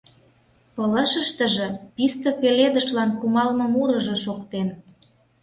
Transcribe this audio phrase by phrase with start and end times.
[0.75, 4.67] Пылышыштыже писте пеледышлан кумалме мурыжо шоктен.